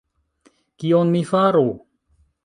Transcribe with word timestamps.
Kion 0.83 1.11
mi 1.15 1.21
faru? 1.33 1.67